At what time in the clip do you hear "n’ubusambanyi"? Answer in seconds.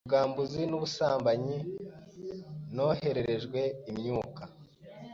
0.67-1.57